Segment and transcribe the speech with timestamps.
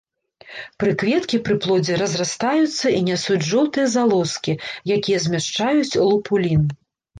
[0.83, 4.59] Прыкветкі пры плодзе разрастаюцца і нясуць жоўтыя залозкі,
[4.99, 6.69] якія змяшчаюць лупулін.